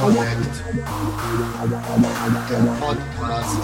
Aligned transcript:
Connect. 0.00 0.54
Der 2.48 2.62
Podcast. 2.80 3.60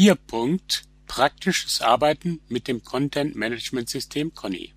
Vier 0.00 0.14
Punkt 0.14 0.84
Praktisches 1.06 1.82
Arbeiten 1.82 2.40
mit 2.48 2.68
dem 2.68 2.82
Content 2.82 3.36
Management 3.36 3.90
System 3.90 4.32
Conny. 4.32 4.72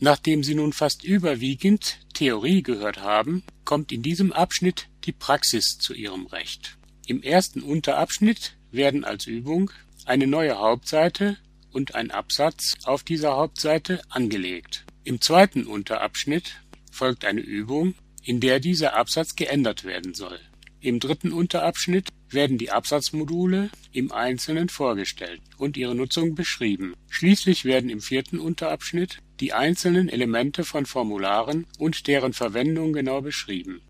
Nachdem 0.00 0.44
Sie 0.44 0.54
nun 0.54 0.74
fast 0.74 1.02
überwiegend 1.02 2.00
Theorie 2.12 2.62
gehört 2.62 3.00
haben, 3.00 3.42
kommt 3.64 3.90
in 3.90 4.02
diesem 4.02 4.34
Abschnitt 4.34 4.90
die 5.04 5.12
Praxis 5.12 5.78
zu 5.78 5.94
ihrem 5.94 6.26
Recht. 6.26 6.76
Im 7.06 7.22
ersten 7.22 7.62
Unterabschnitt 7.62 8.54
werden 8.70 9.02
als 9.02 9.26
Übung 9.26 9.70
eine 10.04 10.26
neue 10.26 10.58
Hauptseite 10.58 11.38
und 11.72 11.94
ein 11.94 12.10
Absatz 12.10 12.74
auf 12.84 13.02
dieser 13.02 13.36
Hauptseite 13.36 14.02
angelegt. 14.10 14.84
Im 15.04 15.22
zweiten 15.22 15.64
Unterabschnitt 15.64 16.60
folgt 16.92 17.24
eine 17.24 17.40
Übung, 17.40 17.94
in 18.22 18.40
der 18.40 18.60
dieser 18.60 18.94
Absatz 18.94 19.36
geändert 19.36 19.84
werden 19.84 20.12
soll. 20.12 20.38
Im 20.82 21.00
dritten 21.00 21.32
Unterabschnitt 21.32 22.08
werden 22.32 22.58
die 22.58 22.70
Absatzmodule 22.70 23.70
im 23.92 24.12
Einzelnen 24.12 24.68
vorgestellt 24.68 25.40
und 25.56 25.76
ihre 25.76 25.94
Nutzung 25.94 26.34
beschrieben. 26.34 26.94
Schließlich 27.08 27.64
werden 27.64 27.90
im 27.90 28.00
vierten 28.00 28.38
Unterabschnitt 28.38 29.18
die 29.40 29.52
einzelnen 29.52 30.08
Elemente 30.08 30.64
von 30.64 30.86
Formularen 30.86 31.66
und 31.78 32.06
deren 32.06 32.32
Verwendung 32.32 32.92
genau 32.92 33.20
beschrieben. 33.20 33.80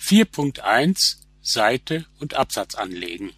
4.1 0.00 1.16
Seite 1.40 2.06
und 2.18 2.34
Absatz 2.34 2.74
anlegen. 2.74 3.30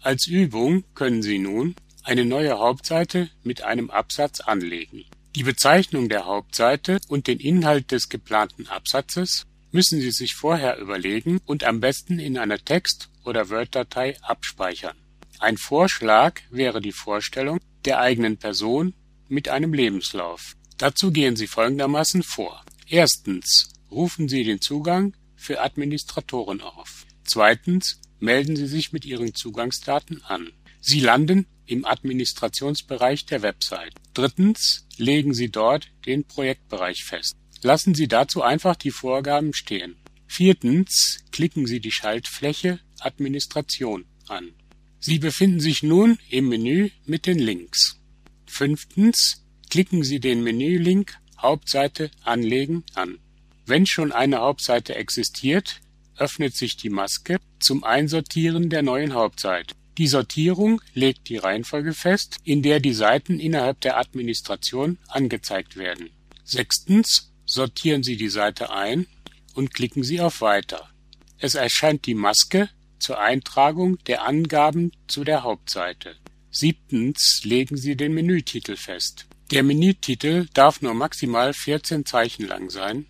Als 0.00 0.26
Übung 0.26 0.84
können 0.94 1.22
Sie 1.22 1.38
nun 1.38 1.74
eine 2.02 2.24
neue 2.24 2.58
Hauptseite 2.58 3.30
mit 3.42 3.62
einem 3.62 3.90
Absatz 3.90 4.40
anlegen. 4.40 5.04
Die 5.34 5.42
Bezeichnung 5.42 6.08
der 6.08 6.26
Hauptseite 6.26 7.00
und 7.08 7.26
den 7.26 7.40
Inhalt 7.40 7.90
des 7.90 8.08
geplanten 8.08 8.68
Absatzes 8.68 9.46
müssen 9.74 10.00
Sie 10.00 10.12
sich 10.12 10.36
vorher 10.36 10.78
überlegen 10.78 11.40
und 11.44 11.64
am 11.64 11.80
besten 11.80 12.20
in 12.20 12.38
einer 12.38 12.64
Text- 12.64 13.10
oder 13.24 13.50
Word-Datei 13.50 14.16
abspeichern. 14.22 14.96
Ein 15.40 15.56
Vorschlag 15.56 16.40
wäre 16.48 16.80
die 16.80 16.92
Vorstellung 16.92 17.58
der 17.84 17.98
eigenen 17.98 18.36
Person 18.36 18.94
mit 19.26 19.48
einem 19.48 19.74
Lebenslauf. 19.74 20.54
Dazu 20.78 21.10
gehen 21.10 21.34
Sie 21.34 21.48
folgendermaßen 21.48 22.22
vor. 22.22 22.64
Erstens 22.86 23.68
rufen 23.90 24.28
Sie 24.28 24.44
den 24.44 24.60
Zugang 24.60 25.16
für 25.34 25.60
Administratoren 25.60 26.60
auf. 26.60 27.04
Zweitens 27.24 28.00
melden 28.20 28.54
Sie 28.54 28.68
sich 28.68 28.92
mit 28.92 29.04
Ihren 29.04 29.34
Zugangsdaten 29.34 30.22
an. 30.22 30.52
Sie 30.80 31.00
landen 31.00 31.46
im 31.66 31.84
Administrationsbereich 31.84 33.26
der 33.26 33.42
Website. 33.42 33.94
Drittens 34.12 34.86
legen 34.98 35.34
Sie 35.34 35.48
dort 35.48 35.90
den 36.06 36.22
Projektbereich 36.24 37.02
fest. 37.02 37.34
Lassen 37.64 37.94
Sie 37.94 38.08
dazu 38.08 38.42
einfach 38.42 38.76
die 38.76 38.90
Vorgaben 38.90 39.54
stehen. 39.54 39.96
Viertens 40.26 41.24
klicken 41.32 41.66
Sie 41.66 41.80
die 41.80 41.92
Schaltfläche 41.92 42.78
Administration 43.00 44.04
an. 44.28 44.52
Sie 45.00 45.18
befinden 45.18 45.60
sich 45.60 45.82
nun 45.82 46.18
im 46.28 46.50
Menü 46.50 46.90
mit 47.06 47.24
den 47.24 47.38
Links. 47.38 47.98
Fünftens 48.44 49.46
klicken 49.70 50.04
Sie 50.04 50.20
den 50.20 50.42
Menülink 50.42 51.16
Hauptseite 51.38 52.10
anlegen 52.22 52.84
an. 52.92 53.18
Wenn 53.64 53.86
schon 53.86 54.12
eine 54.12 54.40
Hauptseite 54.40 54.96
existiert, 54.96 55.80
öffnet 56.18 56.54
sich 56.54 56.76
die 56.76 56.90
Maske 56.90 57.38
zum 57.60 57.82
Einsortieren 57.82 58.68
der 58.68 58.82
neuen 58.82 59.14
Hauptseite. 59.14 59.74
Die 59.96 60.08
Sortierung 60.08 60.82
legt 60.92 61.30
die 61.30 61.38
Reihenfolge 61.38 61.94
fest, 61.94 62.36
in 62.44 62.62
der 62.62 62.80
die 62.80 62.92
Seiten 62.92 63.40
innerhalb 63.40 63.80
der 63.80 63.96
Administration 63.96 64.98
angezeigt 65.08 65.78
werden. 65.78 66.10
Sechstens 66.44 67.30
sortieren 67.54 68.02
Sie 68.02 68.16
die 68.16 68.28
Seite 68.28 68.70
ein 68.70 69.06
und 69.54 69.72
klicken 69.72 70.02
Sie 70.02 70.20
auf 70.20 70.40
Weiter. 70.40 70.90
Es 71.38 71.54
erscheint 71.54 72.06
die 72.06 72.14
Maske 72.14 72.68
zur 72.98 73.20
Eintragung 73.20 73.98
der 74.06 74.26
Angaben 74.26 74.92
zu 75.06 75.24
der 75.24 75.42
Hauptseite. 75.42 76.16
Siebtens 76.50 77.42
legen 77.44 77.76
Sie 77.76 77.96
den 77.96 78.12
Menütitel 78.12 78.76
fest. 78.76 79.26
Der 79.50 79.62
Menütitel 79.62 80.46
darf 80.54 80.82
nur 80.82 80.94
maximal 80.94 81.52
14 81.52 82.04
Zeichen 82.06 82.46
lang 82.46 82.70
sein 82.70 83.06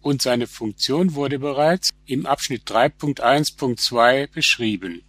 und 0.00 0.22
seine 0.22 0.46
Funktion 0.46 1.14
wurde 1.14 1.38
bereits 1.38 1.90
im 2.06 2.26
Abschnitt 2.26 2.68
3.1.2 2.68 4.28
beschrieben. 4.32 5.02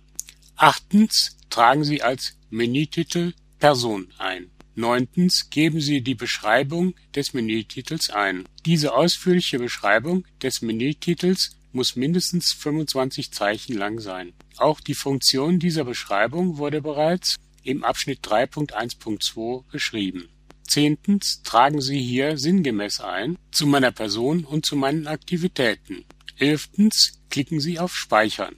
Achtens 0.55 1.37
tragen 1.49 1.83
Sie 1.83 2.01
als 2.01 2.37
Menütitel 2.49 3.33
Person 3.59 4.11
ein. 4.17 4.52
Neuntens 4.75 5.49
geben 5.49 5.81
Sie 5.81 6.01
die 6.01 6.15
Beschreibung 6.15 6.95
des 7.15 7.33
Menütitels 7.33 8.09
ein. 8.09 8.45
Diese 8.65 8.93
ausführliche 8.93 9.59
Beschreibung 9.59 10.25
des 10.41 10.61
Menütitels 10.61 11.55
muss 11.71 11.95
mindestens 11.95 12.53
25 12.53 13.31
Zeichen 13.31 13.77
lang 13.77 13.99
sein. 13.99 14.33
Auch 14.57 14.79
die 14.79 14.95
Funktion 14.95 15.59
dieser 15.59 15.83
Beschreibung 15.83 16.57
wurde 16.57 16.81
bereits 16.81 17.35
im 17.63 17.83
Abschnitt 17.83 18.19
3.1.2 18.25 19.63
beschrieben. 19.71 20.29
Zehntens 20.67 21.41
tragen 21.43 21.81
Sie 21.81 22.01
hier 22.01 22.37
sinngemäß 22.37 22.99
ein 23.01 23.37
zu 23.51 23.67
meiner 23.67 23.91
Person 23.91 24.43
und 24.45 24.65
zu 24.65 24.75
meinen 24.75 25.07
Aktivitäten. 25.07 26.05
Elftens 26.37 27.19
klicken 27.29 27.59
Sie 27.59 27.79
auf 27.79 27.95
Speichern. 27.95 28.55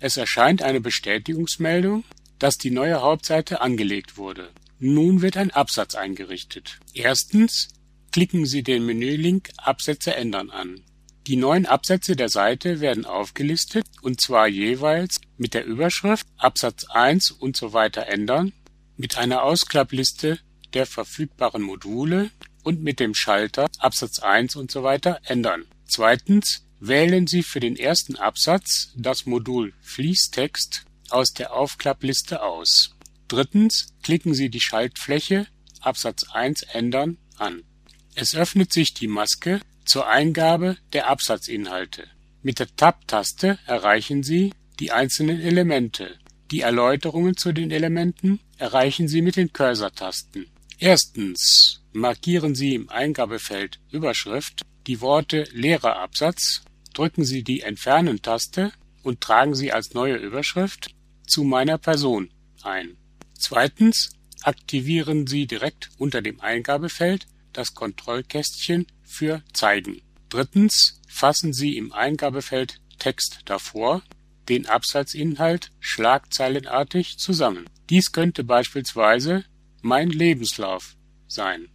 Es 0.00 0.16
erscheint 0.16 0.62
eine 0.62 0.80
Bestätigungsmeldung, 0.80 2.04
dass 2.38 2.58
die 2.58 2.70
neue 2.70 3.00
Hauptseite 3.00 3.60
angelegt 3.60 4.16
wurde. 4.16 4.50
Nun 4.86 5.22
wird 5.22 5.38
ein 5.38 5.50
Absatz 5.50 5.94
eingerichtet. 5.94 6.78
Erstens 6.92 7.68
klicken 8.12 8.44
Sie 8.44 8.62
den 8.62 8.84
Menülink 8.84 9.48
Absätze 9.56 10.14
ändern 10.14 10.50
an. 10.50 10.82
Die 11.26 11.36
neuen 11.36 11.64
Absätze 11.64 12.16
der 12.16 12.28
Seite 12.28 12.80
werden 12.80 13.06
aufgelistet 13.06 13.86
und 14.02 14.20
zwar 14.20 14.46
jeweils 14.46 15.22
mit 15.38 15.54
der 15.54 15.64
Überschrift 15.64 16.26
Absatz 16.36 16.84
1 16.84 17.30
und 17.30 17.56
so 17.56 17.72
weiter 17.72 18.08
ändern, 18.08 18.52
mit 18.98 19.16
einer 19.16 19.44
Ausklappliste 19.44 20.38
der 20.74 20.84
verfügbaren 20.84 21.62
Module 21.62 22.30
und 22.62 22.82
mit 22.82 23.00
dem 23.00 23.14
Schalter 23.14 23.70
Absatz 23.78 24.18
1 24.18 24.54
und 24.54 24.70
so 24.70 24.82
weiter 24.82 25.18
ändern. 25.24 25.64
Zweitens 25.86 26.66
wählen 26.78 27.26
Sie 27.26 27.42
für 27.42 27.60
den 27.60 27.76
ersten 27.76 28.16
Absatz 28.16 28.92
das 28.94 29.24
Modul 29.24 29.72
Fließtext 29.80 30.84
aus 31.08 31.32
der 31.32 31.54
Aufklappliste 31.54 32.42
aus. 32.42 32.94
Drittens 33.28 33.94
klicken 34.02 34.34
Sie 34.34 34.50
die 34.50 34.60
Schaltfläche 34.60 35.46
Absatz 35.80 36.24
1 36.32 36.62
ändern 36.72 37.18
an. 37.36 37.62
Es 38.14 38.34
öffnet 38.34 38.72
sich 38.72 38.94
die 38.94 39.08
Maske 39.08 39.60
zur 39.84 40.08
Eingabe 40.08 40.76
der 40.92 41.08
Absatzinhalte. 41.08 42.06
Mit 42.42 42.58
der 42.58 42.74
Tab-Taste 42.76 43.58
erreichen 43.66 44.22
Sie 44.22 44.52
die 44.80 44.92
einzelnen 44.92 45.40
Elemente. 45.40 46.18
Die 46.50 46.60
Erläuterungen 46.60 47.36
zu 47.36 47.52
den 47.52 47.70
Elementen 47.70 48.40
erreichen 48.58 49.08
Sie 49.08 49.22
mit 49.22 49.36
den 49.36 49.52
Cursor-Tasten. 49.52 50.46
Erstens 50.78 51.82
markieren 51.92 52.54
Sie 52.54 52.74
im 52.74 52.88
Eingabefeld 52.88 53.80
Überschrift 53.90 54.62
die 54.86 55.00
Worte 55.00 55.44
Leerer 55.52 55.98
Absatz, 55.98 56.62
drücken 56.92 57.24
Sie 57.24 57.42
die 57.42 57.62
Entfernen-Taste 57.62 58.72
und 59.04 59.20
tragen 59.20 59.54
sie 59.54 59.72
als 59.72 59.94
neue 59.94 60.16
Überschrift 60.16 60.94
zu 61.26 61.44
meiner 61.44 61.78
Person 61.78 62.30
ein. 62.62 62.96
Zweitens 63.46 64.16
aktivieren 64.40 65.26
Sie 65.26 65.46
direkt 65.46 65.90
unter 65.98 66.22
dem 66.22 66.40
Eingabefeld 66.40 67.26
das 67.52 67.74
Kontrollkästchen 67.74 68.86
für 69.02 69.42
Zeigen. 69.52 70.00
Drittens 70.30 71.02
fassen 71.06 71.52
Sie 71.52 71.76
im 71.76 71.92
Eingabefeld 71.92 72.80
Text 72.98 73.40
davor 73.44 74.02
den 74.48 74.64
Absatzinhalt 74.64 75.72
schlagzeilenartig 75.78 77.18
zusammen. 77.18 77.66
Dies 77.90 78.12
könnte 78.12 78.44
beispielsweise 78.44 79.44
mein 79.82 80.08
Lebenslauf 80.08 80.96
sein. 81.28 81.68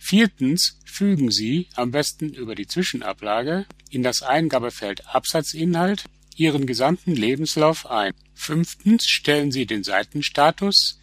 Viertens 0.00 0.80
fügen 0.84 1.30
Sie, 1.30 1.68
am 1.76 1.92
besten 1.92 2.34
über 2.34 2.56
die 2.56 2.66
Zwischenablage, 2.66 3.66
in 3.88 4.02
das 4.02 4.22
Eingabefeld 4.24 5.06
Absatzinhalt 5.06 6.06
Ihren 6.38 6.66
gesamten 6.66 7.16
Lebenslauf 7.16 7.90
ein. 7.90 8.14
Fünftens 8.32 9.06
stellen 9.06 9.50
Sie 9.50 9.66
den 9.66 9.82
Seitenstatus 9.82 11.00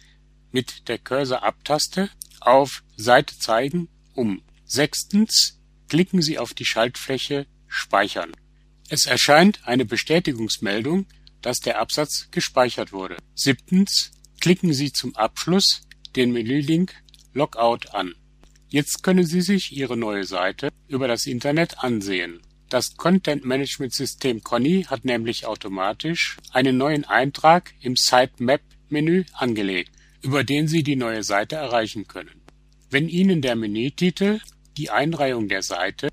mit 0.50 0.88
der 0.88 0.98
Cursor-Abtaste 0.98 2.08
auf 2.40 2.82
Seite 2.96 3.38
zeigen 3.38 3.88
um. 4.14 4.42
Sechstens 4.64 5.60
klicken 5.88 6.22
Sie 6.22 6.38
auf 6.38 6.54
die 6.54 6.64
Schaltfläche 6.64 7.46
Speichern. 7.68 8.32
Es 8.88 9.04
erscheint 9.04 9.60
eine 9.66 9.84
Bestätigungsmeldung, 9.84 11.06
dass 11.42 11.60
der 11.60 11.80
Absatz 11.80 12.28
gespeichert 12.30 12.92
wurde. 12.92 13.16
Siebtens. 13.34 14.12
Klicken 14.40 14.72
Sie 14.72 14.92
zum 14.92 15.16
Abschluss 15.16 15.82
den 16.14 16.32
Menülink 16.32 16.94
Logout 17.32 17.90
an. 17.92 18.14
Jetzt 18.68 19.02
können 19.02 19.26
Sie 19.26 19.40
sich 19.40 19.72
Ihre 19.72 19.96
neue 19.96 20.24
Seite 20.24 20.70
über 20.88 21.08
das 21.08 21.26
Internet 21.26 21.78
ansehen. 21.78 22.40
Das 22.76 22.94
Content 22.94 23.42
Management 23.46 23.94
System 23.94 24.42
Conny 24.42 24.82
hat 24.82 25.06
nämlich 25.06 25.46
automatisch 25.46 26.36
einen 26.50 26.76
neuen 26.76 27.06
Eintrag 27.06 27.72
im 27.80 27.96
Sitemap 27.96 28.60
Menü 28.90 29.24
angelegt, 29.32 29.92
über 30.20 30.44
den 30.44 30.68
Sie 30.68 30.82
die 30.82 30.94
neue 30.94 31.22
Seite 31.22 31.56
erreichen 31.56 32.06
können. 32.06 32.42
Wenn 32.90 33.08
Ihnen 33.08 33.40
der 33.40 33.56
Menütitel, 33.56 34.40
die 34.76 34.90
Einreihung 34.90 35.48
der 35.48 35.62
Seite 35.62 36.10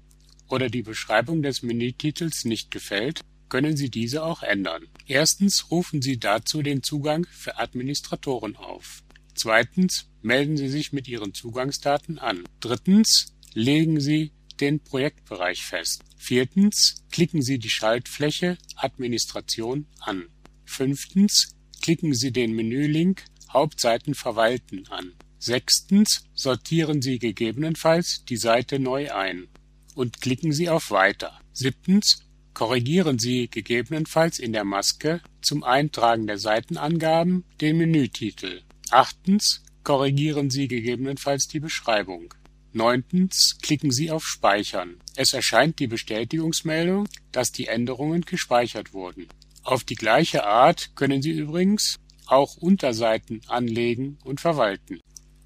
oder 0.47 0.69
die 0.69 0.83
Beschreibung 0.83 1.43
des 1.43 1.63
Menütitels 1.63 2.45
nicht 2.45 2.71
gefällt, 2.71 3.19
können 3.49 3.75
Sie 3.75 3.89
diese 3.89 4.23
auch 4.23 4.41
ändern. 4.41 4.87
Erstens 5.05 5.69
rufen 5.69 6.01
Sie 6.01 6.17
dazu 6.17 6.61
den 6.61 6.81
Zugang 6.81 7.27
für 7.29 7.59
Administratoren 7.59 8.55
auf. 8.55 9.03
Zweitens 9.35 10.09
melden 10.21 10.55
Sie 10.55 10.69
sich 10.69 10.93
mit 10.93 11.09
Ihren 11.09 11.33
Zugangsdaten 11.33 12.19
an. 12.19 12.45
Drittens 12.61 13.35
legen 13.53 13.99
Sie 13.99 14.31
den 14.61 14.79
Projektbereich 14.79 15.65
fest. 15.65 16.03
Viertens 16.25 17.03
klicken 17.11 17.41
Sie 17.41 17.59
die 17.59 17.69
Schaltfläche 17.69 18.57
Administration 18.77 19.87
an. 19.99 20.29
Fünftens 20.63 21.53
klicken 21.81 22.13
Sie 22.13 22.31
den 22.31 22.53
Menülink 22.53 23.25
Hauptseiten 23.51 24.15
verwalten 24.15 24.87
an. 24.87 25.11
Sechstens 25.37 26.23
sortieren 26.33 27.01
Sie 27.01 27.19
gegebenenfalls 27.19 28.23
die 28.23 28.37
Seite 28.37 28.79
neu 28.79 29.11
ein 29.11 29.49
und 29.95 30.21
klicken 30.21 30.53
Sie 30.53 30.69
auf 30.69 30.91
Weiter. 30.91 31.41
Siebtens 31.51 32.23
korrigieren 32.53 33.19
Sie 33.19 33.49
gegebenenfalls 33.49 34.39
in 34.39 34.53
der 34.53 34.63
Maske 34.63 35.19
zum 35.41 35.65
Eintragen 35.65 36.25
der 36.25 36.37
Seitenangaben 36.37 37.43
den 37.59 37.75
Menütitel. 37.75 38.61
Achtens 38.91 39.61
korrigieren 39.83 40.49
Sie 40.49 40.69
gegebenenfalls 40.69 41.49
die 41.49 41.59
Beschreibung. 41.59 42.33
Neuntens 42.75 43.57
klicken 43.61 43.91
Sie 43.91 44.09
auf 44.09 44.25
Speichern. 44.25 44.99
Es 45.15 45.33
erscheint 45.33 45.79
die 45.79 45.87
Bestätigungsmeldung, 45.87 47.07
dass 47.31 47.51
die 47.51 47.67
Änderungen 47.67 48.21
gespeichert 48.21 48.93
wurden. 48.93 49.27
Auf 49.61 49.83
die 49.83 49.95
gleiche 49.95 50.43
Art 50.43 50.95
können 50.95 51.21
Sie 51.21 51.31
übrigens 51.31 51.99
auch 52.25 52.57
Unterseiten 52.57 53.41
anlegen 53.47 54.17
und 54.23 54.41
verwalten. 54.41 54.99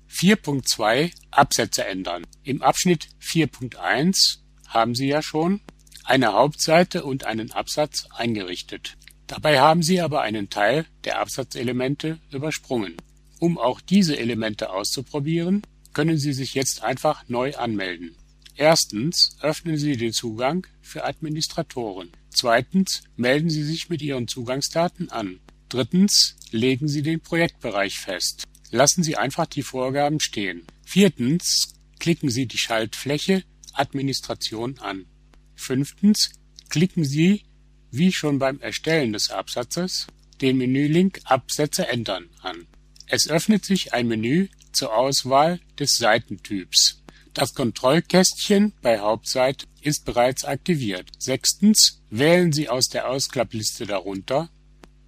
4.2 0.09 1.11
Absätze 1.31 1.85
ändern. 1.85 2.25
Im 2.43 2.61
Abschnitt 2.61 3.09
4.1 3.21 4.37
haben 4.67 4.95
Sie 4.95 5.07
ja 5.07 5.21
schon 5.21 5.61
eine 6.05 6.31
Hauptseite 6.31 7.03
und 7.03 7.25
einen 7.25 7.51
Absatz 7.51 8.07
eingerichtet. 8.15 8.97
Dabei 9.27 9.59
haben 9.59 9.83
Sie 9.83 9.99
aber 9.99 10.21
einen 10.21 10.49
Teil 10.49 10.85
der 11.03 11.19
Absatzelemente 11.19 12.19
übersprungen. 12.31 12.95
Um 13.39 13.57
auch 13.57 13.81
diese 13.81 14.17
Elemente 14.17 14.69
auszuprobieren, 14.69 15.61
können 15.97 16.19
Sie 16.19 16.33
sich 16.33 16.53
jetzt 16.53 16.83
einfach 16.83 17.27
neu 17.27 17.55
anmelden. 17.55 18.15
Erstens 18.55 19.35
öffnen 19.41 19.79
Sie 19.79 19.97
den 19.97 20.13
Zugang 20.13 20.67
für 20.79 21.03
Administratoren. 21.05 22.11
Zweitens 22.29 23.01
melden 23.15 23.49
Sie 23.49 23.63
sich 23.63 23.89
mit 23.89 24.03
Ihren 24.03 24.27
Zugangsdaten 24.27 25.09
an. 25.09 25.39
Drittens 25.69 26.35
legen 26.51 26.87
Sie 26.87 27.01
den 27.01 27.19
Projektbereich 27.19 27.97
fest. 27.97 28.43
Lassen 28.69 29.01
Sie 29.01 29.17
einfach 29.17 29.47
die 29.47 29.63
Vorgaben 29.63 30.19
stehen. 30.19 30.67
Viertens 30.85 31.73
klicken 31.97 32.29
Sie 32.29 32.45
die 32.45 32.59
Schaltfläche 32.59 33.41
Administration 33.73 34.77
an. 34.77 35.07
Fünftens 35.55 36.29
klicken 36.69 37.05
Sie, 37.05 37.41
wie 37.89 38.11
schon 38.11 38.37
beim 38.37 38.59
Erstellen 38.59 39.13
des 39.13 39.31
Absatzes, 39.31 40.05
den 40.41 40.57
Menülink 40.57 41.21
Absätze 41.23 41.87
ändern 41.87 42.29
an. 42.43 42.67
Es 43.07 43.27
öffnet 43.27 43.65
sich 43.65 43.93
ein 43.93 44.07
Menü 44.07 44.49
zur 44.77 44.95
Auswahl 44.95 45.59
des 45.79 45.97
Seitentyps. 45.97 47.03
Das 47.33 47.53
Kontrollkästchen 47.53 48.73
bei 48.81 48.99
Hauptseite 48.99 49.65
ist 49.81 50.05
bereits 50.05 50.45
aktiviert. 50.45 51.09
Sechstens 51.19 52.01
wählen 52.09 52.51
Sie 52.51 52.69
aus 52.69 52.87
der 52.87 53.09
Ausklappliste 53.09 53.85
darunter 53.85 54.49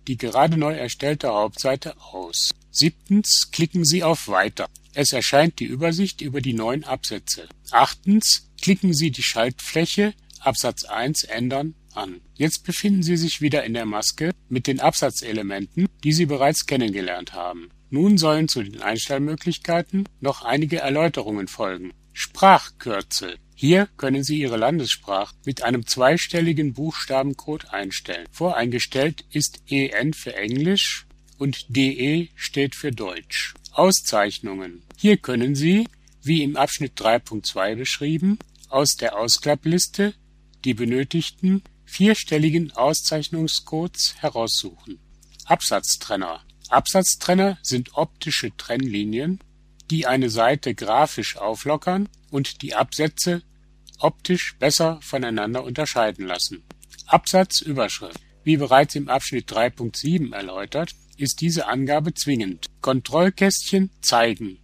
die 0.10 0.18
gerade 0.18 0.58
neu 0.58 0.74
erstellte 0.74 1.30
Hauptseite 1.30 1.96
aus. 2.02 2.50
Siebtens 2.72 3.50
klicken 3.52 3.86
Sie 3.86 4.04
auf 4.04 4.28
Weiter. 4.28 4.68
Es 4.96 5.14
erscheint 5.14 5.60
die 5.60 5.66
Übersicht 5.66 6.22
über 6.22 6.42
die 6.42 6.54
neuen 6.54 6.84
Absätze. 6.84 7.48
Achtens 7.70 8.50
klicken 8.60 8.92
Sie 8.92 9.12
die 9.12 9.22
Schaltfläche 9.22 10.16
Absatz 10.40 10.84
1 10.84 11.26
ändern 11.26 11.76
an. 11.94 12.22
Jetzt 12.34 12.64
befinden 12.64 13.04
Sie 13.04 13.18
sich 13.18 13.40
wieder 13.42 13.64
in 13.66 13.76
der 13.76 13.86
Maske 13.86 14.32
mit 14.48 14.66
den 14.66 14.80
Absatzelementen, 14.80 15.88
die 16.04 16.14
Sie 16.14 16.26
bereits 16.26 16.66
kennengelernt 16.66 17.34
haben. 17.34 17.70
Nun 17.90 18.18
sollen 18.18 18.48
zu 18.48 18.64
den 18.64 18.82
Einstellmöglichkeiten 18.82 20.08
noch 20.20 20.44
einige 20.44 20.80
Erläuterungen 20.80 21.48
folgen. 21.48 21.94
Sprachkürzel. 22.14 23.38
Hier 23.56 23.88
können 23.98 24.24
Sie 24.24 24.40
Ihre 24.40 24.58
Landessprache 24.58 25.36
mit 25.46 25.64
einem 25.64 25.86
zweistelligen 25.86 26.74
Buchstabencode 26.74 27.74
einstellen. 27.74 28.28
Voreingestellt 28.32 29.26
ist 29.32 29.62
EN 29.68 30.14
für 30.14 30.36
Englisch 30.36 31.08
und 31.38 31.66
DE 31.76 32.30
steht 32.36 32.76
für 32.76 32.92
Deutsch. 32.92 33.54
Auszeichnungen. 33.72 34.84
Hier 34.98 35.18
können 35.18 35.56
Sie, 35.56 35.88
wie 36.22 36.44
im 36.44 36.58
Abschnitt 36.58 37.00
3.2 37.00 37.76
beschrieben, 37.76 38.38
aus 38.70 38.96
der 38.96 39.18
Ausklappliste 39.18 40.14
die 40.64 40.74
benötigten 40.74 41.64
vierstelligen 41.86 42.72
Auszeichnungscodes 42.72 44.16
heraussuchen. 44.20 45.00
Absatztrenner. 45.46 46.44
Absatztrenner 46.70 47.58
sind 47.62 47.96
optische 47.96 48.56
Trennlinien, 48.56 49.40
die 49.90 50.06
eine 50.06 50.30
Seite 50.30 50.76
grafisch 50.76 51.38
auflockern 51.38 52.10
und 52.30 52.62
die 52.62 52.76
Absätze 52.76 53.42
optisch 53.98 54.56
besser 54.60 55.00
voneinander 55.02 55.64
unterscheiden 55.64 56.26
lassen. 56.26 56.64
Absatzüberschrift. 57.08 58.20
Wie 58.44 58.58
bereits 58.58 58.96
im 58.96 59.10
Abschnitt 59.10 59.52
3.7 59.52 60.34
erläutert, 60.34 60.92
ist 61.18 61.42
diese 61.42 61.68
Angabe 61.68 62.14
zwingend. 62.14 62.68
Kontrollkästchen 62.82 63.90
zeigen. 64.02 64.60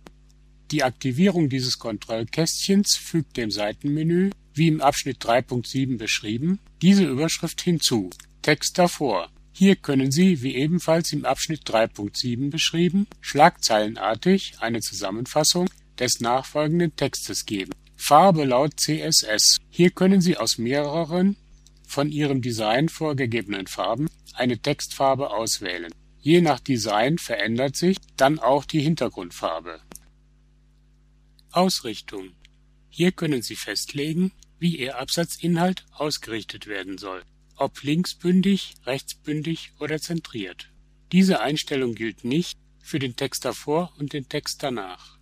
Die 0.72 0.84
Aktivierung 0.84 1.50
dieses 1.50 1.78
Kontrollkästchens 1.78 2.95
fügt 2.95 3.38
dem 3.38 3.52
Seitenmenü 3.52 4.31
wie 4.54 4.68
im 4.68 4.81
Abschnitt 4.81 5.24
3.7 5.24 5.97
beschrieben, 5.97 6.59
diese 6.81 7.04
Überschrift 7.04 7.62
hinzu. 7.62 8.09
Text 8.42 8.78
davor. 8.78 9.30
Hier 9.57 9.78
können 9.78 10.12
Sie, 10.12 10.42
wie 10.42 10.56
ebenfalls 10.56 11.14
im 11.14 11.24
Abschnitt 11.24 11.62
3.7 11.62 12.50
beschrieben, 12.50 13.07
schlagzeilenartig 13.21 14.56
eine 14.59 14.81
Zusammenfassung 14.81 15.69
des 15.97 16.19
nachfolgenden 16.19 16.94
Textes 16.97 17.45
geben. 17.45 17.71
Farbe 17.95 18.44
laut 18.44 18.78
CSS. 18.78 19.59
Hier 19.69 19.92
können 19.92 20.19
Sie 20.19 20.35
aus 20.35 20.57
mehreren 20.57 21.38
von 21.88 22.12
Ihrem 22.12 22.42
Design 22.42 22.90
vorgegebenen 22.90 23.68
Farben 23.68 24.09
eine 24.33 24.57
Textfarbe 24.57 25.31
auswählen. 25.31 25.94
Je 26.19 26.42
nach 26.42 26.59
Design 26.59 27.18
verändert 27.18 27.78
sich 27.78 27.95
dann 28.18 28.40
auch 28.40 28.66
die 28.66 28.81
Hintergrundfarbe. 28.81 29.80
Ausrichtung. 31.52 32.31
Hier 32.90 33.14
können 33.14 33.42
Sie 33.42 33.56
festlegen, 33.56 34.33
wie 34.59 34.76
Ihr 34.76 35.00
Absatzinhalt 35.00 35.85
ausgerichtet 35.94 36.68
werden 36.68 36.97
soll, 36.97 37.24
ob 37.56 37.83
linksbündig, 37.83 38.76
rechtsbündig 38.85 39.74
oder 39.80 40.00
zentriert. 40.00 40.71
Diese 41.12 41.42
Einstellung 41.42 41.95
gilt 41.95 42.24
nicht 42.24 42.59
für 42.81 43.00
den 43.00 43.16
Text 43.16 43.45
davor 43.45 43.94
und 43.97 44.14
den 44.14 44.28
Text 44.28 44.64
danach. 44.64 45.18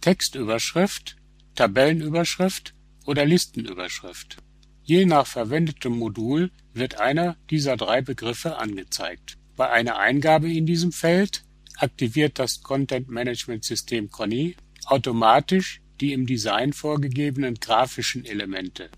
Textüberschrift, 0.00 1.16
Tabellenüberschrift 1.54 2.74
oder 3.04 3.24
Listenüberschrift. 3.24 4.38
Je 4.82 5.04
nach 5.04 5.26
verwendetem 5.26 5.98
Modul 5.98 6.50
wird 6.72 7.00
einer 7.00 7.36
dieser 7.50 7.76
drei 7.76 8.02
Begriffe 8.02 8.58
angezeigt. 8.58 9.36
Bei 9.56 9.70
einer 9.70 9.98
Eingabe 9.98 10.52
in 10.52 10.66
diesem 10.66 10.92
Feld 10.92 11.44
aktiviert 11.76 12.38
das 12.38 12.62
Content 12.62 13.08
Management 13.08 13.64
System 13.64 14.10
Conny 14.10 14.56
automatisch 14.86 15.80
die 16.00 16.12
im 16.12 16.26
Design 16.26 16.72
vorgegebenen 16.72 17.54
grafischen 17.54 18.24
Elemente. 18.24 18.90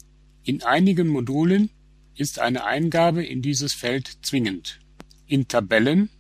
In 0.45 0.63
einigen 0.63 1.09
Modulen 1.09 1.71
ist 2.19 2.41
eine 2.41 2.65
Eingabe 2.65 3.25
in 3.25 3.43
dieses 3.43 3.75
Feld 3.75 4.19
zwingend. 4.23 4.81
In 5.27 5.47
Tabellen 5.47 6.11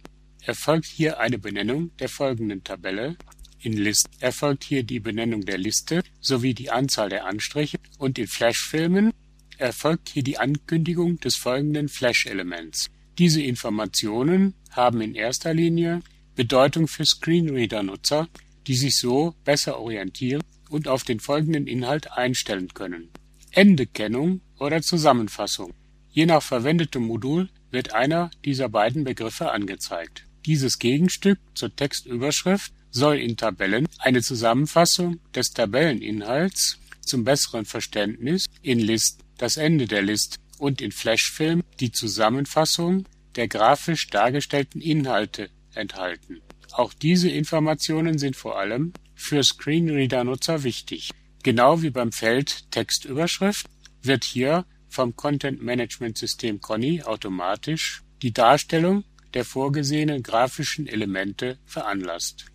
erfolgt 0.43 0.87
hier 0.87 1.19
eine 1.19 1.38
Benennung 1.38 1.90
der 1.99 2.09
folgenden 2.09 2.62
Tabelle, 2.62 3.17
in 3.61 3.73
List 3.73 4.09
erfolgt 4.21 4.62
hier 4.62 4.85
die 4.85 5.00
Benennung 5.00 5.45
der 5.45 5.59
Liste 5.59 6.02
sowie 6.21 6.55
die 6.55 6.71
Anzahl 6.71 7.09
der 7.09 7.26
Anstriche 7.26 7.78
und 7.99 8.19
in 8.19 8.28
Flashfilmen 8.28 9.12
erfolgt 9.57 10.11
hier 10.11 10.23
die 10.23 10.38
Ankündigung 10.38 11.19
des 11.19 11.35
folgenden 11.35 11.88
Flash-Elements. 11.88 12.90
Diese 13.19 13.43
Informationen 13.43 14.55
haben 14.71 15.00
in 15.00 15.17
erster 15.17 15.52
Linie 15.52 16.02
Bedeutung 16.37 16.87
für 16.87 17.05
Screenreader-Nutzer, 17.05 18.28
die 18.69 18.76
sich 18.76 18.97
so 18.97 19.35
besser 19.45 19.81
orientieren 19.81 20.45
und 20.71 20.87
auf 20.87 21.02
den 21.02 21.19
folgenden 21.19 21.67
Inhalt 21.67 22.12
einstellen 22.12 22.69
können. 22.75 23.09
Endekennung 23.50 24.40
oder 24.61 24.83
Zusammenfassung. 24.83 25.75
Je 26.19 26.27
nach 26.27 26.43
verwendetem 26.43 27.05
Modul 27.05 27.49
wird 27.71 27.95
einer 27.95 28.33
dieser 28.45 28.69
beiden 28.69 29.05
Begriffe 29.05 29.53
angezeigt. 29.53 30.25
Dieses 30.47 30.81
Gegenstück 30.81 31.39
zur 31.55 31.77
Textüberschrift 31.77 32.73
soll 32.91 33.19
in 33.19 33.37
Tabellen 33.37 33.87
eine 34.01 34.21
Zusammenfassung 34.21 35.21
des 35.33 35.51
Tabelleninhalts 35.51 36.81
zum 37.03 37.23
besseren 37.23 37.67
Verständnis, 37.67 38.47
in 38.63 38.81
Listen 38.81 39.23
das 39.37 39.59
Ende 39.59 39.87
der 39.87 40.03
Liste 40.03 40.39
und 40.59 40.81
in 40.81 40.91
Flashfilm 40.91 41.63
die 41.79 41.93
Zusammenfassung 41.93 43.05
der 43.37 43.47
grafisch 43.47 44.09
dargestellten 44.09 44.81
Inhalte 44.81 45.51
enthalten. 45.73 46.41
Auch 46.73 46.95
diese 46.95 47.31
Informationen 47.31 48.19
sind 48.19 48.35
vor 48.35 48.59
allem 48.59 48.93
für 49.15 49.45
Screenreader-Nutzer 49.45 50.65
wichtig. 50.65 51.11
Genau 51.45 51.81
wie 51.83 51.91
beim 51.91 52.11
Feld 52.11 52.73
Textüberschrift 52.73 53.67
wird 54.03 54.25
hier 54.25 54.65
vom 54.99 55.14
Content 55.14 55.62
Management 55.62 56.19
System 56.19 56.61
Conny 56.61 57.05
automatisch 57.05 58.02
die 58.21 58.33
Darstellung 58.33 59.05
der 59.33 59.45
vorgesehenen 59.45 60.25
grafischen 60.25 60.88
Elemente 60.88 61.57
veranlasst. 61.67 62.47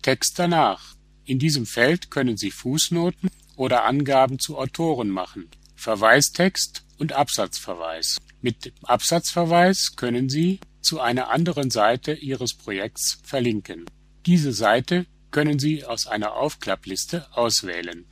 Text 0.00 0.38
danach. 0.38 0.94
In 1.26 1.38
diesem 1.38 1.66
Feld 1.66 2.10
können 2.10 2.38
Sie 2.38 2.52
Fußnoten 2.52 3.28
oder 3.54 3.84
Angaben 3.84 4.38
zu 4.38 4.56
Autoren 4.56 5.10
machen, 5.10 5.50
Verweistext 5.76 6.86
und 6.96 7.12
Absatzverweis. 7.12 8.16
Mit 8.40 8.72
Absatzverweis 8.82 9.94
können 9.94 10.30
Sie 10.30 10.58
zu 10.80 11.00
einer 11.00 11.28
anderen 11.28 11.70
Seite 11.70 12.14
Ihres 12.14 12.54
Projekts 12.54 13.18
verlinken. 13.24 13.84
Diese 14.24 14.54
Seite 14.54 15.04
können 15.30 15.58
Sie 15.58 15.84
aus 15.84 16.06
einer 16.06 16.32
Aufklappliste 16.32 17.26
auswählen. 17.32 18.06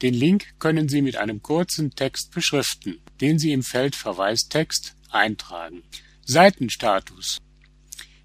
Den 0.00 0.14
Link 0.14 0.58
können 0.58 0.88
Sie 0.88 1.02
mit 1.02 1.16
einem 1.16 1.42
kurzen 1.42 1.94
Text 1.94 2.30
beschriften, 2.30 3.02
den 3.20 3.38
Sie 3.38 3.52
im 3.52 3.62
Feld 3.62 3.96
Verweistext 3.96 4.96
eintragen. 5.10 5.82
Seitenstatus. 6.24 7.38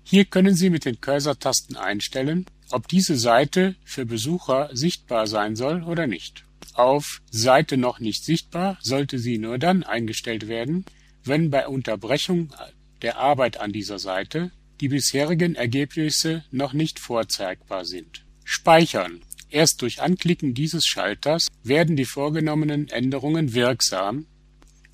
Hier 0.03 0.25
können 0.25 0.55
Sie 0.55 0.69
mit 0.69 0.85
den 0.85 1.01
Cursor-Tasten 1.01 1.75
einstellen, 1.75 2.45
ob 2.71 2.87
diese 2.87 3.17
Seite 3.17 3.75
für 3.83 4.05
Besucher 4.05 4.69
sichtbar 4.73 5.27
sein 5.27 5.55
soll 5.55 5.83
oder 5.83 6.07
nicht. 6.07 6.43
Auf 6.73 7.21
Seite 7.31 7.77
noch 7.77 7.99
nicht 7.99 8.23
sichtbar 8.25 8.77
sollte 8.81 9.17
sie 9.17 9.37
nur 9.37 9.57
dann 9.57 9.83
eingestellt 9.83 10.47
werden, 10.47 10.85
wenn 11.23 11.49
bei 11.49 11.67
Unterbrechung 11.67 12.53
der 13.01 13.17
Arbeit 13.17 13.59
an 13.59 13.71
dieser 13.71 13.97
Seite 13.97 14.51
die 14.81 14.89
bisherigen 14.89 15.55
Ergebnisse 15.55 16.43
noch 16.51 16.73
nicht 16.73 16.99
vorzeigbar 16.99 17.85
sind. 17.85 18.25
Speichern. 18.43 19.21
Erst 19.49 19.81
durch 19.81 20.01
Anklicken 20.01 20.53
dieses 20.53 20.85
Schalters 20.85 21.47
werden 21.63 21.95
die 21.95 22.05
vorgenommenen 22.05 22.89
Änderungen 22.89 23.53
wirksam 23.53 24.25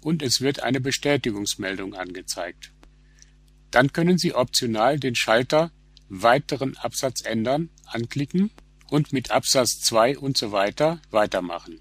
und 0.02 0.22
es 0.22 0.42
wird 0.42 0.64
eine 0.64 0.82
Bestätigungsmeldung 0.82 1.94
angezeigt. 1.94 2.72
Dann 3.72 3.94
können 3.94 4.18
Sie 4.18 4.34
optional 4.34 5.00
den 5.00 5.16
Schalter 5.16 5.72
Weiteren 6.10 6.76
Absatz 6.76 7.24
ändern 7.24 7.70
anklicken 7.86 8.52
und 8.90 9.14
mit 9.14 9.32
Absatz 9.32 9.80
2 9.80 10.18
und 10.18 10.38
so 10.38 10.52
weiter 10.52 11.02
weitermachen. 11.10 11.80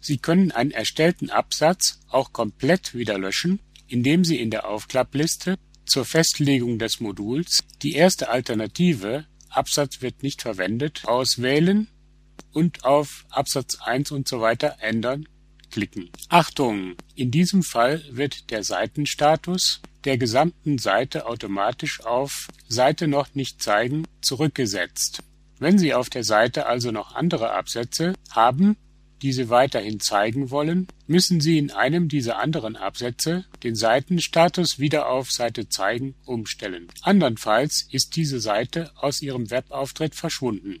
Sie 0.00 0.18
können 0.18 0.52
einen 0.52 0.70
erstellten 0.70 1.30
Absatz 1.30 2.00
auch 2.08 2.32
komplett 2.32 2.94
wieder 2.94 3.18
löschen, 3.18 3.60
indem 3.88 4.24
Sie 4.24 4.38
in 4.38 4.50
der 4.50 4.68
Aufklappliste 4.68 5.56
zur 5.84 6.04
Festlegung 6.04 6.78
des 6.78 7.00
Moduls 7.00 7.58
die 7.82 7.94
erste 7.94 8.28
Alternative 8.28 9.26
Absatz 9.48 10.00
wird 10.00 10.22
nicht 10.22 10.42
verwendet 10.42 11.02
auswählen 11.04 11.88
und 12.52 12.84
auf 12.84 13.24
Absatz 13.30 13.80
1 13.80 14.10
und 14.12 14.28
so 14.28 14.40
weiter 14.40 14.76
ändern 14.80 15.28
klicken. 15.72 16.10
Achtung! 16.28 16.94
In 17.16 17.30
diesem 17.30 17.62
Fall 17.62 18.02
wird 18.10 18.50
der 18.50 18.62
Seitenstatus 18.62 19.80
der 20.04 20.18
gesamten 20.18 20.78
Seite 20.78 21.26
automatisch 21.26 22.04
auf 22.04 22.48
Seite 22.68 23.08
noch 23.08 23.34
nicht 23.34 23.62
zeigen 23.62 24.06
zurückgesetzt. 24.20 25.22
Wenn 25.58 25.78
Sie 25.78 25.94
auf 25.94 26.10
der 26.10 26.24
Seite 26.24 26.66
also 26.66 26.90
noch 26.90 27.14
andere 27.14 27.52
Absätze 27.52 28.14
haben, 28.30 28.76
die 29.22 29.32
Sie 29.32 29.48
weiterhin 29.48 30.00
zeigen 30.00 30.50
wollen, 30.50 30.88
müssen 31.06 31.40
Sie 31.40 31.56
in 31.56 31.70
einem 31.70 32.08
dieser 32.08 32.38
anderen 32.38 32.76
Absätze 32.76 33.44
den 33.62 33.76
Seitenstatus 33.76 34.80
wieder 34.80 35.08
auf 35.08 35.30
Seite 35.30 35.68
zeigen 35.68 36.16
umstellen. 36.24 36.88
Andernfalls 37.02 37.86
ist 37.90 38.16
diese 38.16 38.40
Seite 38.40 38.90
aus 38.96 39.22
Ihrem 39.22 39.50
Webauftritt 39.50 40.16
verschwunden. 40.16 40.80